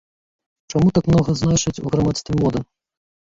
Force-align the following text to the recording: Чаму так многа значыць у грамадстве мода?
Чаму 0.73 0.87
так 0.97 1.09
многа 1.11 1.35
значыць 1.41 1.81
у 1.85 1.93
грамадстве 1.97 2.33
мода? 2.41 2.59